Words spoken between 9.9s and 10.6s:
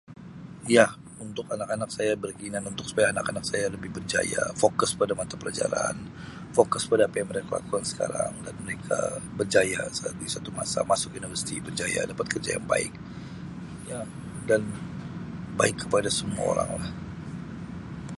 saat di suatu